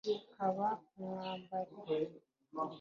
[0.33, 0.67] nkaba
[0.99, 1.73] umwambari.